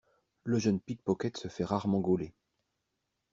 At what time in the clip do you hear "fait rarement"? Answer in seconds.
1.47-1.99